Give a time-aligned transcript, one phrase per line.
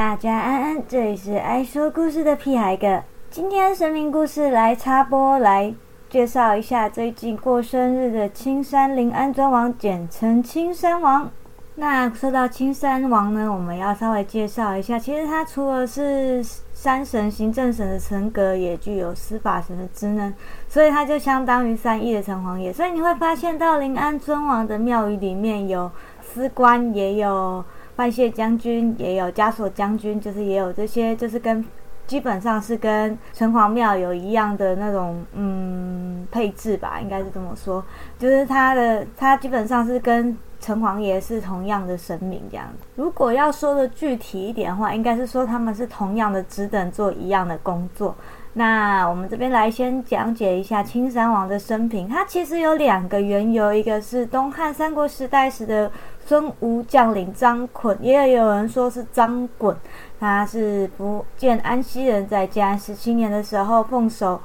[0.00, 3.02] 大家安安，这里是爱说故事的屁孩哥。
[3.28, 5.74] 今天神明故事来插播，来
[6.08, 11.30] 介绍一下最近过生日的青山林安尊王，简称青山王。
[11.74, 16.42] 那说到青山王呢，我们要稍微介绍一下，其实他除了是
[16.72, 20.32] 山神、行政神的层格，也具有司法神的职能，
[20.66, 22.72] 所以他就相当于三义的城隍爷。
[22.72, 25.90] 所以你会发现到临安尊王的庙宇里面有
[26.22, 27.62] 司官，也有
[28.00, 31.62] 范谢将军，也有枷锁将军，就是也有这些，就是跟
[32.06, 37.84] 基本上是跟城隍庙有一样的那种嗯配置吧，应该是这么说，
[38.18, 40.34] 就是他的他基本上是跟。
[40.60, 42.66] 城隍爷是同样的神明，这样。
[42.94, 48.14] 如果要说的具体一点的话，应该是说他们是同样的职等，做一样的工作。
[48.52, 52.08] 那我们这边来先讲解一下青山王的生平。
[52.08, 55.90] 他其实有两个缘由，一个是东汉三国时代时的
[56.26, 59.74] 孙吴将领张捆，也有人说是张衮。
[60.18, 64.40] 他是福建安溪人，在建安十七年的时候奉守。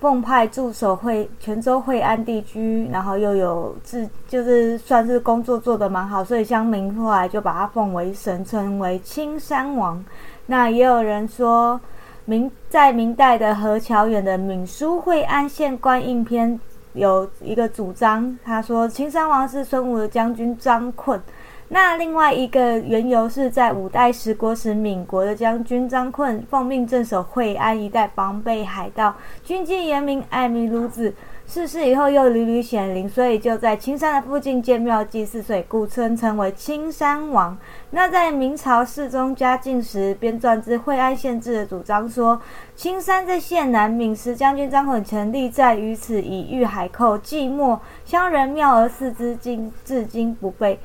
[0.00, 10.04] 奉派驻守惠泉州惠安地区，然后又有自就是算是工作做得蛮好，所以乡民后来就把他奉为神，称为青山王。
[10.44, 11.80] 那也有人说，
[12.26, 16.50] 明在明代的何乔远的《闽书惠安县官印篇》
[16.94, 21.20] 有一个主张，他说青山王是孙武的将军张困。
[21.68, 31.12] 那另外一个缘由是在五代十国时，闽国的将军张困奉命镇守惠安一带，防备海盗，军纪严明，爱民如子。
[31.46, 37.56] 逝世以后又屡屡显灵，所以就在青山的附近建庙祭祀，所以故称称为青山王。
[37.90, 42.40] 那在明朝世宗嘉靖时编撰之惠安县志的主张说，
[42.74, 50.80] 青山在县南，闽时将军张捆成立在于此，以御海寇，寂寞乡人庙而祀之，今至今不废。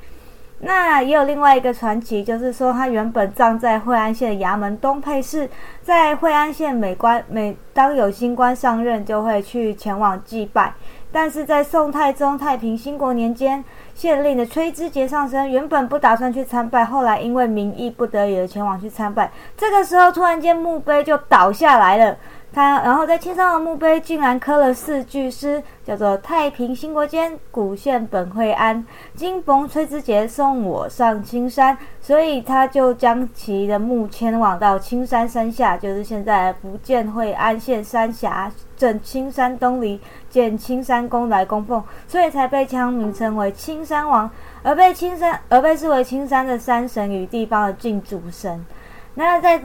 [0.61, 5.49] 那也有另外一个传奇，就是说他原本葬在惠安县衙门东配市，
[5.81, 10.73] 在惠安县每官每当有新官上任，就会去前往祭拜。
[11.11, 13.63] 但是在宋太宗太平兴国年间，
[13.95, 19.31] 县令的崔知节上身，原本不打算去参拜，后来因为民意不得已而前往去参拜。
[19.57, 22.15] 这个时候突然间墓碑就倒下来了。
[22.51, 28.83] 他然后在青山王墓碑竟然刻了四句诗，叫做“太平兴国间，古县本惠安。
[29.15, 44.29] 今逢崔之节，送我上青山。”所以他就将其的墓迁往到青山山下，就是现在福建惠安县三峡镇青山东里建青山宫来供奉，所以才被乡民称为青山王，
[44.63, 48.65] 而被青山而被视为青山的山神与地方的敬主神。
[49.13, 49.61] 那在。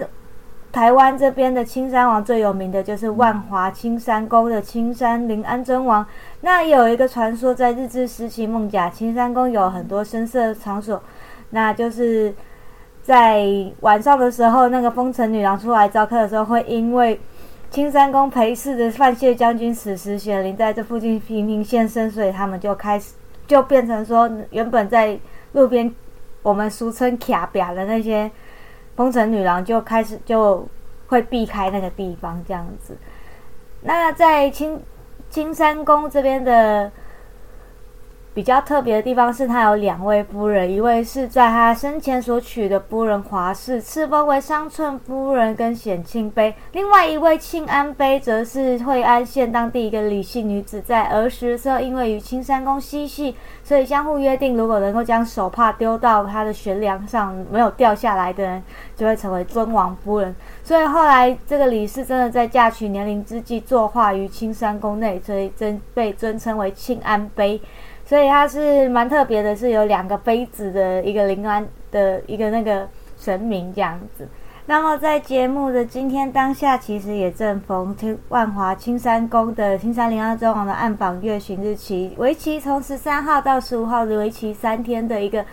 [0.75, 6.05] 台湾这边的青山王最有名的就是万华青山宫的青山林安尊王。
[6.41, 11.01] 那有一个传说，在日治时期，孟甲青山宫有很多深色场所，
[11.51, 12.35] 那就是
[13.05, 13.47] 在
[13.83, 17.21] 晚上的时候，那个风尘女郎出来招客的时候，会因为
[17.71, 23.13] 青山宫陪侍的范谢将军此时显灵在这附近频频现身，所以他们就开始
[23.47, 25.17] 就变成说，原本在
[25.53, 25.95] 路边
[26.43, 28.29] 我们俗称卡表的那些。
[28.97, 30.67] 风尘女郎就开始就
[31.07, 32.97] 会避开那个地方，这样子。
[33.81, 34.81] 那在青
[35.31, 36.91] 青山宫这边的。
[38.35, 58.61] 比较特别的地方是，他有两位夫人，一位是在他生前所娶的夫人华氏，赐封为商寸夫人跟显庆妃；另外一位庆安妃，则是惠安县当地一个李姓女子，在儿时时候因为与青山宫嬉戏，所以相互约定，如果能够将手帕丢到他的悬梁上，没有掉下来的人，
[58.97, 60.35] 就会成为尊王夫人。
[60.65, 67.61] 所以后来这个李氏真的在嫁娶年龄之际作画于青山宫内，所以真被尊称为庆安妃。
[68.07, 72.87] 所以它是蛮特别的，是有两个杯子的一个灵安的一个那个
[73.19, 74.29] 神明这样子。
[74.67, 85.45] 那么在节目的今天当下，其实也正逢青万华青山宫的青山灵安尊王的暗访月巡日期，为期从十三号到十五号为期三天的一个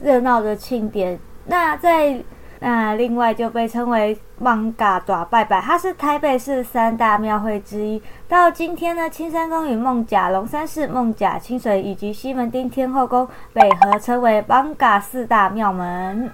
[0.00, 1.18] 热闹的庆典。
[1.46, 2.22] 那在
[2.58, 8.02] 那另外就被称为望嘎爪拜拜，它是台北市三大庙会之一。
[8.26, 16.30] 到今天呢，青山宫与孟甲龙山寺、孟甲清水以及西门町天后宫被合称为望嘎四大庙门。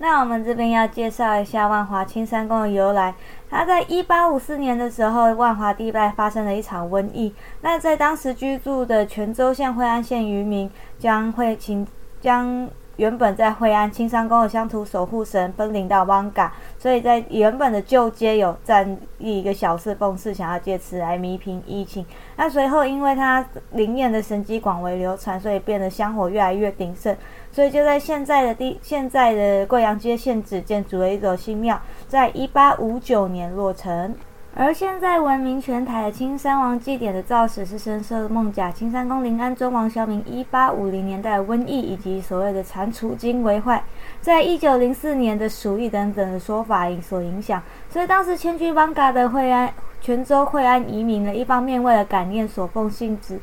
[0.00, 3.14] 那我们这边要介绍一下万华青山宫的由来。
[3.50, 7.34] 它在一八五四年的时候，万华地带发生了一场瘟疫。
[7.62, 11.86] 那在当时居住的泉州县惠安县渔民将会请
[12.20, 12.68] 将。
[12.98, 22.04] 原本在惠安青山宫的乡土守护神分灵到汪嘎，所以在原本的旧街有站立一个小侍奉，是想要借此来弥平疫情。
[22.34, 27.16] 那随后因为它灵验的神迹广为流传，所以变得香火越来越鼎盛。
[27.52, 34.12] 所以就在现在的地现在的贵阳街现址建筑了一座新庙，在一八五九年落成。
[34.60, 43.80] 而现在闻名全台的青山王祭典的造始是深受梦甲青山宫临安尊王肖明一八五零年代瘟疫以及所谓的蟾蜍精为患，
[44.20, 53.38] 在一九零四年的鼠疫等等的说法所影响，所以当时迁居邦嘎的惠安泉州惠安移民呢，一方面为了感念所奉信子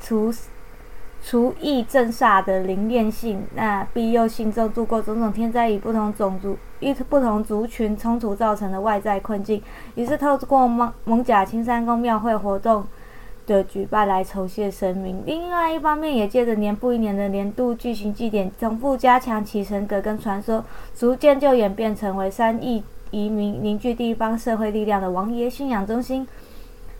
[0.00, 0.32] 除。
[1.26, 9.62] 除疫镇煞的灵验性，那庇佑信中度过种种天灾与不同种族、与不同族群冲突造成的外在困境，
[9.94, 12.84] 于是透过蒙蒙甲青山宫庙会活动
[13.46, 15.22] 的举办来酬谢神明。
[15.24, 20.62] 另外一方面，也借着年复一年的年度巨型祭典，重复加强其神格跟传说，
[20.94, 26.28] 逐渐就演变成为三亿移民凝聚地方社会力量的王爷信仰中心。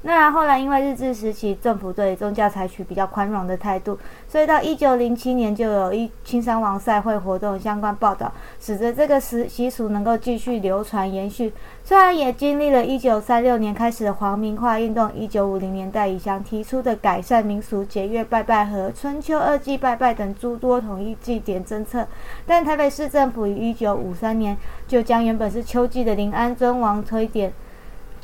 [0.06, 3.98] 那后来，因为日治时期政府对宗教采取比较宽容的态度，
[4.28, 8.30] 所以到一九零七年就有一青山王赛会活动相关报道，
[8.60, 11.54] 使得这个习习俗能够继续流传延续。
[11.82, 22.06] 虽然也经历了一九三六年开始的皇民化运动，一九五零年代以降提出的改善民俗、节约拜拜和春秋二祭拜拜等诸多统一祭典政策，
[22.46, 24.54] 但台北市政府于一九五三年
[24.86, 27.50] 就将原本是秋季的临安尊王推典。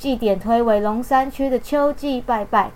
[0.00, 2.70] 祭典推为龙山区的秋季拜拜，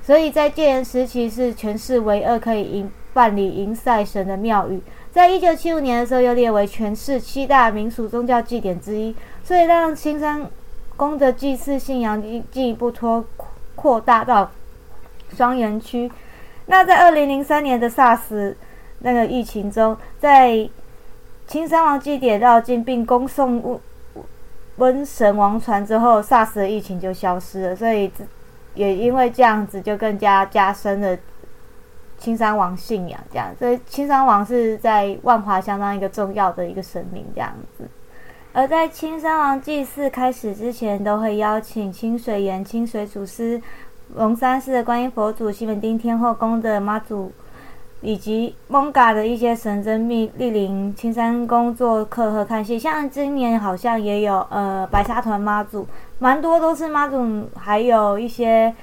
[0.00, 4.80] 所以在戒严时期是全市唯二可以迎办理迎赛神的庙宇。
[5.10, 9.14] 在一九七五年的时候，又列为全市七大民俗宗教祭典之一，
[9.44, 10.50] 所以让青山
[10.96, 13.22] 宫的祭祀信仰进一步拓
[13.74, 14.50] 扩大到
[15.36, 16.10] 双园区。
[16.64, 18.54] 那在二零零三年的 SARS
[19.00, 20.66] 那个疫情中，在
[21.46, 23.78] 青山王祭典绕境并恭送物。
[24.78, 28.10] 瘟神王传之后，SARS 的疫情就消失了，所以
[28.74, 31.16] 也因为这样子，就更加加深了
[32.16, 33.20] 青山王信仰。
[33.30, 37.86] 这样，所以青山王是在万华相当一个重要的一个神明这样子。
[38.54, 43.60] 而在青山王祭祀开始之前，都会邀请清水岩清水祖师、
[44.14, 47.30] 龙山寺的观音佛祖、西门町天后宫的妈祖。
[48.02, 55.86] 以及蒙嘎的一些神真密莅临青山宫做客和看戏，像今年好像也有呃白沙屯妈祖，
[56.18, 58.74] 蛮多都是妈祖，还有一些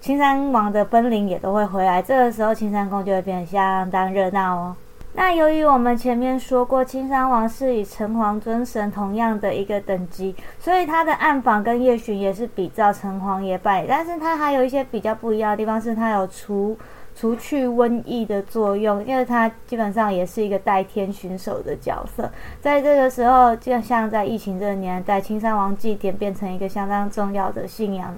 [0.00, 4.76] 青山王的分灵也都会回来，这个时候青山宫就会变得相当热闹哦。
[5.14, 16.78] 那由于我们前面说过青山王是与城隍尊神同样的一个等级，所以他的暗访跟夜巡也是比照城隍爷拜，但是他还有一些比较不一样的地方，是他有除。
[17.18, 22.30] 除去瘟疫的作用，因为它基本上也是一个代天巡守的角色。
[22.60, 28.14] 在这个时候，就像在疫情这个年代，青山王祭典变成一个相当重要的信仰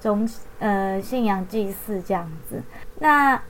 [0.00, 0.28] 中，
[0.60, 2.62] 呃，信仰祭祀这样子。
[3.00, 3.42] 那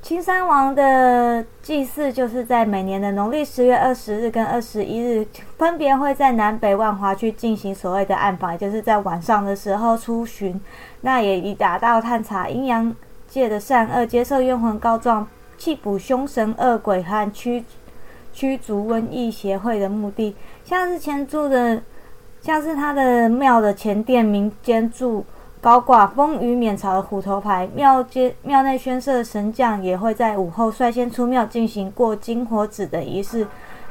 [0.00, 5.26] 青山王的祭祀就是在每年的农历十月二十日跟二十一日，
[5.58, 10.60] 分别会在南北万华区进行所谓的暗访，也就是在晚上的时候出巡，
[11.00, 12.94] 那也以达到探查阴阳。
[13.34, 15.26] 界的善恶，接受冤魂告状，
[15.58, 17.64] 缉捕凶神恶鬼和驱
[18.32, 20.36] 驱逐瘟疫协会的目的。
[20.64, 21.82] 像是前住的，
[22.40, 25.26] 像是他的庙的前殿民间住
[25.60, 33.44] 高挂风雨免潮的虎头牌，庙街庙内宣设神将也会在午后率先出庙进行过金火纸的仪式。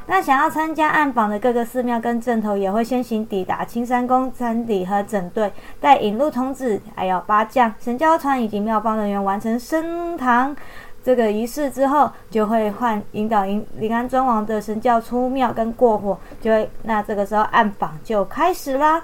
[0.06, 10.54] 那想要参加暗访的各个寺庙跟镇头，也会先行抵达青山宫参礼和整队，带引路童子，还有八将、神教团以及庙方人员完成升堂
[11.02, 19.02] 这个仪式之后，就会换引导临临安尊王的神教出庙跟过火，就会那这个时候暗访就开始啦。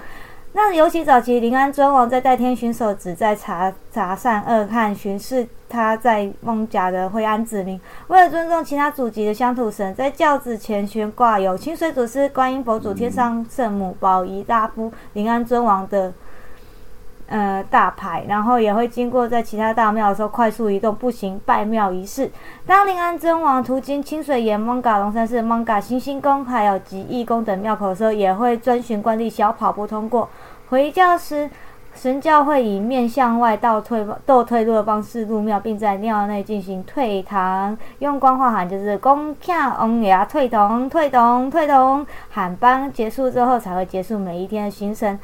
[0.53, 7.81] 那尤其早期临安尊王在代天巡守，只在查查善恶和巡视他在孟甲的惠安子民。
[8.09, 16.13] 为了尊重其他祖籍的乡土神，在轿子前悬挂有清水祖师、观音佛祖、天上圣母、宝仪大夫、临安尊王的
[17.29, 22.29] 呃大牌，然后也会经过在其他大庙的时候快速移动步行拜庙仪式。
[22.67, 30.29] 当临安尊王途经清水岩、孟嘎龙山寺、孟嘎星星宫还有吉义宫等庙口的时候，也会遵循惯例小跑步通过。
[30.69, 31.51] 回教时，
[31.95, 37.77] 神教会以面向外倒退、倒退路的方式入庙，并在庙内进行退堂。
[37.99, 42.07] 用官话喊就是“公卡翁呀，退堂，退堂，退堂”。
[42.31, 45.19] 喊班结束之后，才会结束每一天的行程。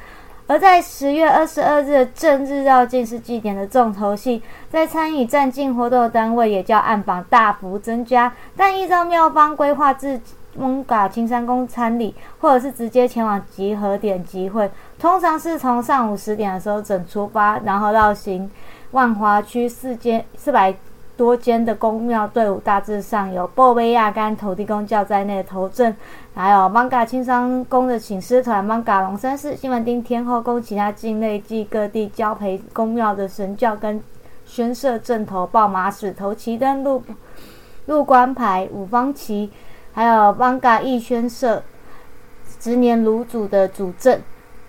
[0.49, 10.21] 而在十月二十二日正日绕境是祭典的重头戏，在参与站境活动的单位也叫暗访大幅增加，但依照庙方规划至。
[10.59, 18.51] 蒙嘎青山宫参礼，或者是直接前往集合点集会，通常是从上午十点的时候整出发，然后绕行
[18.93, 20.75] 万华区四间四百
[21.17, 25.95] 多间的公庙队伍，大致上有波威亚干土地公教在内的头阵，
[26.35, 34.03] 还有芒嘎青山宫的请师团、芒嘎龙山寺、新闻町天后宫其他境内及各地交陪公庙的神教跟
[34.47, 37.03] 宣社阵头、报马使、头旗灯、路
[37.85, 39.51] 路关牌、五方旗，
[39.93, 41.63] 还有芒嘎义宣社
[42.59, 44.23] 执年炉主的主阵。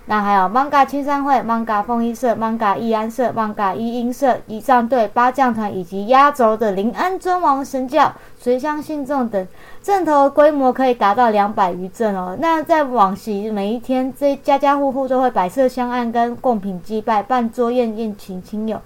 [0.10, 9.46] 那还有 Manga 青山会、Manga 凤衣社、Manga 义安社、Manga 一英社、仪仗队、八将团以及压轴的临安尊王神教、随乡信众等，
[9.84, 12.38] 阵头规模可以达到两百余阵哦。
[12.40, 18.82] 那在往昔每一天，这家家户户都会摆设香案跟贡品祭拜，办桌宴宴请亲友。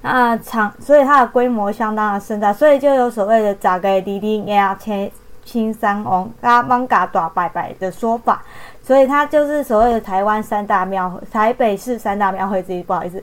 [0.00, 5.10] 那场，所以它的规模相当的盛大，所以就有所谓的“咋个滴滴呀青
[5.48, 8.42] 青山王啊 Manga 大拜拜”的说法。
[8.82, 12.82] 所以它就是所谓的台湾三大庙，台北市三大庙会之一。
[12.82, 13.22] 不好意思，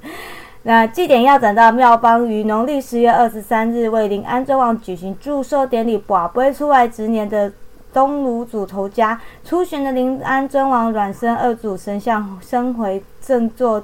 [0.63, 7.51] 那祭典要等到庙方于农历十月二十三日为临安尊王举行祝寿典礼，把杯出来值年的
[7.91, 13.84] 东炉主头家出巡的临安尊王阮生二祖神像升回正座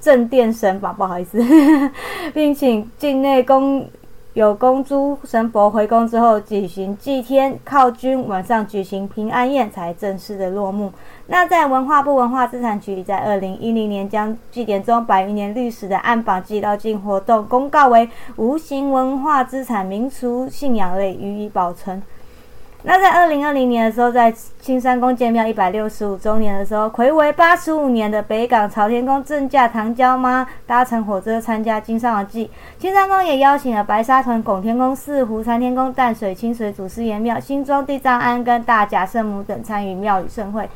[0.00, 1.42] 正殿神法，不好意思，
[2.34, 3.88] 并请境内公。
[4.34, 10.92] 有公诸神佛回宫之后，举行祭天靠军，晚上举行平安宴，才正式的落幕。
[11.26, 22.00] 那在文化部文化资产局在二零一零年将祭典中百余年历史的暗访祭道境活动公告为无形文化资产民俗信仰类予以保存。
[22.82, 40.66] 那在二零二零年的时候，在青山宫建庙一百六十五周年的时候，魁为八十五年的北港朝天宫正驾唐娇妈搭乘火车参加金山王祭，青山宫也邀请了白沙屯拱天宫、四湖三天宫、淡水清水祖师爷庙、新庄地藏庵跟大甲圣母等参与庙宇盛会。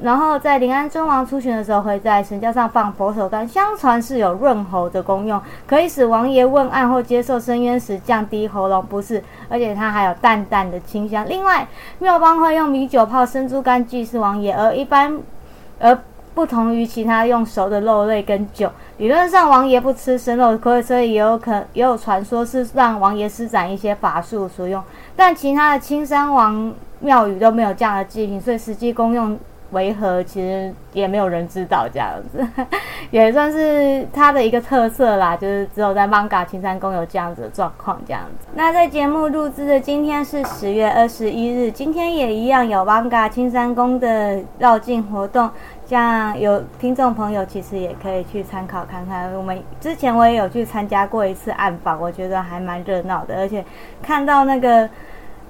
[0.00, 11.28] 然后在临安尊王出巡的时候，会在神教上放佛手柑，相传是有润喉的功用，可以使王爷问案或接受深渊时降低喉咙不适，而且它还有淡淡的清香。
[11.28, 11.66] 另外，
[11.98, 15.18] 庙方会用米酒泡生猪肝祭祀王爷，而一般
[15.80, 15.98] 而
[16.32, 18.70] 不同于其他用熟的肉类跟酒。
[18.98, 24.80] 理论上，王爷不吃生肉，所以也有可也有传说是让王爷施展一些法术所用。
[25.16, 29.36] 但其他的青山王庙宇都没有这样的祭品，所以实际功用。
[29.72, 32.46] 为何其实也没有人知道这样子，
[33.12, 35.36] 也算是它的一个特色啦。
[35.36, 38.48] 就是只有在芒嘎青山宫有这样子的状况，这样子。
[38.54, 45.50] 那在节目录制的今天是十月二十一日，今天也一样有芒嘎青山宫的绕境活动，
[45.84, 49.30] 像有听众朋友其实也可以去参考看看。
[49.34, 53.62] 我们之前我也有去参加过一次暗访，我觉得还蛮热闹的，而且
[54.02, 54.88] 看到那个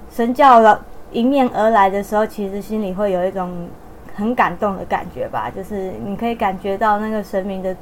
[0.09, 0.81] 神教了
[1.13, 3.69] 迎面而来的时候，其实心里会有一种。
[4.19, 7.75] 很感动的感觉吧，就是你可以感觉到那个神明的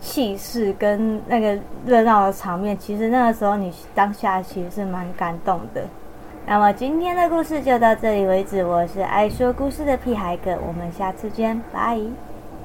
[0.00, 2.78] 气势跟那个热闹的场面。
[2.78, 5.82] 其实那个时候你当下其实是蛮感动的。
[6.46, 8.64] 那么今天的故事就到这里为止。
[8.64, 12.00] 我是爱说故事的屁孩哥，我们下次见，拜。